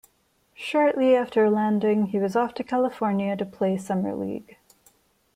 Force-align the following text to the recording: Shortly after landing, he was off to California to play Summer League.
Shortly 0.55 1.15
after 1.15 1.47
landing, 1.47 2.07
he 2.07 2.17
was 2.17 2.35
off 2.35 2.55
to 2.55 2.63
California 2.63 3.37
to 3.37 3.45
play 3.45 3.77
Summer 3.77 4.15
League. 4.15 4.57